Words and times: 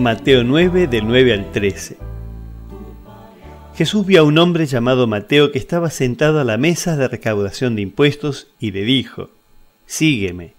Mateo 0.00 0.44
9 0.44 0.86
del 0.86 1.06
9 1.06 1.34
al 1.34 1.52
13. 1.52 1.98
Jesús 3.74 4.06
vio 4.06 4.22
a 4.22 4.24
un 4.24 4.38
hombre 4.38 4.64
llamado 4.64 5.06
Mateo 5.06 5.52
que 5.52 5.58
estaba 5.58 5.90
sentado 5.90 6.40
a 6.40 6.44
la 6.44 6.56
mesa 6.56 6.96
de 6.96 7.06
recaudación 7.06 7.76
de 7.76 7.82
impuestos 7.82 8.48
y 8.58 8.70
le 8.70 8.84
dijo, 8.84 9.28
Sígueme. 9.84 10.54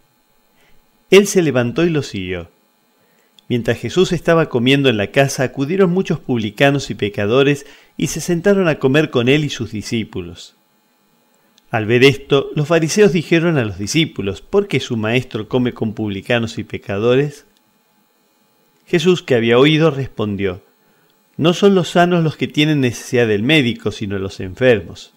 Él 1.10 1.26
se 1.26 1.42
levantó 1.42 1.84
y 1.84 1.90
lo 1.90 2.04
siguió. 2.04 2.50
Mientras 3.48 3.80
Jesús 3.80 4.12
estaba 4.12 4.48
comiendo 4.48 4.90
en 4.90 4.98
la 4.98 5.08
casa, 5.08 5.42
acudieron 5.42 5.90
muchos 5.90 6.20
publicanos 6.20 6.92
y 6.92 6.94
pecadores 6.94 7.66
y 7.98 8.08
se 8.08 8.22
sentaron 8.22 8.68
a 8.68 8.78
comer 8.78 9.10
con 9.10 9.28
él 9.28 9.44
y 9.44 9.50
sus 9.50 9.72
discípulos. 9.72 10.56
Al 11.72 11.88
ver 11.88 12.04
esto, 12.04 12.52
los 12.56 12.68
fariseos 12.68 13.12
dijeron 13.12 13.58
a 13.58 13.66
los 13.66 13.80
discípulos, 13.80 14.44
¿por 14.44 14.68
qué 14.68 14.80
su 14.80 14.98
maestro 14.98 15.50
come 15.50 15.74
con 15.74 15.94
publicanos 15.94 16.60
y 16.60 16.64
pecadores? 16.64 17.48
Jesús, 18.92 19.24
que 19.24 19.36
había 19.36 19.58
oído, 19.58 19.90
respondió, 19.90 20.62
No 21.38 21.54
son 21.54 21.76
los 21.76 21.92
sanos 21.92 22.26
los 22.26 22.36
que 22.36 22.50
tienen 22.50 22.82
necesidad 22.82 23.26
del 23.26 23.42
médico, 23.42 23.90
sino 23.90 24.20
los 24.20 24.42
enfermos. 24.42 25.14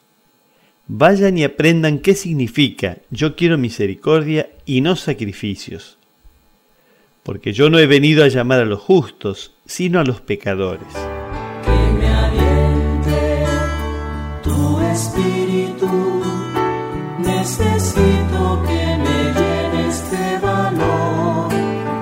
Vayan 0.87 1.37
y 1.39 1.43
aprendan 1.43 1.99
qué 1.99 2.15
significa 2.15 2.99
yo 3.11 3.35
quiero 3.35 3.59
misericordia 3.59 4.49
y 4.65 4.81
no 4.81 4.95
sacrificios. 4.95 5.99
Porque 7.25 7.53
yo 7.53 7.69
no 7.69 7.81
he 7.81 7.89
venido 7.89 8.23
a 8.23 8.29
llamar 8.29 8.61
a 8.61 8.65
los 8.65 8.79
justos, 8.79 9.55
sino 9.67 9.99
a 9.99 10.05
los 10.05 10.21
pecadores. 10.21 10.95
Que 11.65 11.93
me 11.99 12.07
aliente 12.07 13.45
tu 14.45 14.81
espíritu, 14.83 16.23
necesito 17.19 18.63
que 18.69 18.99
me. 18.99 19.24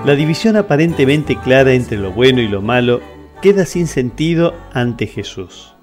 La 0.05 0.17
división 0.17 0.57
aparentemente 0.57 1.39
clara 1.39 1.75
entre 1.75 1.97
lo 1.97 2.11
bueno 2.11 2.41
y 2.41 2.49
lo 2.49 2.61
malo 2.61 3.01
queda 3.41 3.65
sin 3.65 3.87
sentido 3.87 4.53
ante 4.73 5.07
Jesús. 5.07 5.77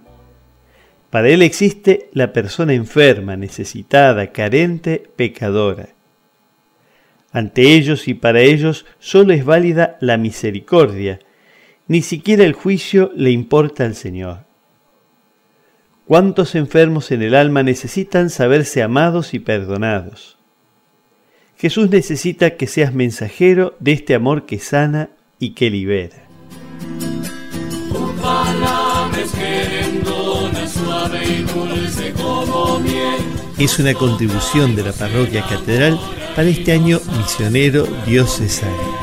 Para 1.10 1.30
Él 1.30 1.42
existe 1.42 2.10
la 2.12 2.34
persona 2.34 2.74
enferma, 2.74 3.38
necesitada, 3.38 4.34
carente, 4.34 5.10
pecadora. 5.16 5.90
Ante 7.32 7.74
ellos 7.74 8.10
y 8.10 8.14
para 8.14 8.42
ellos 8.42 8.86
solo 9.00 9.32
es 9.32 9.46
válida 9.46 9.98
la 10.02 10.18
misericordia, 10.18 11.20
ni 11.88 12.02
siquiera 12.02 12.44
el 12.44 12.54
juicio 12.54 13.14
le 13.16 13.32
importa 13.32 13.86
al 13.86 13.96
Señor. 13.96 14.40
¿Cuántos 16.06 16.56
enfermos 16.56 17.12
en 17.12 17.22
el 17.22 17.36
alma 17.36 17.64
necesitan 17.64 18.30
saberse 18.30 18.84
amados 18.84 19.34
y 19.34 19.40
perdonados? 19.40 20.39
Jesús 21.60 21.90
necesita 21.90 22.52
que 22.52 22.68
seas 22.68 22.94
mensajero 22.94 23.76
de 23.82 23.92
este 23.92 24.16
amor 24.16 24.46
que 24.46 24.60
sana 24.60 25.10
y 25.40 25.50
que 25.56 25.70
libera. 25.70 26.16
Es 33.58 33.78
una 33.78 33.94
contribución 33.94 34.78
de 34.78 34.84
la 34.84 34.94
parroquia 34.94 35.46
catedral 35.46 36.00
para 36.34 36.48
este 36.48 36.72
año 36.72 37.02
misionero 37.18 37.86
diocesano. 38.06 38.99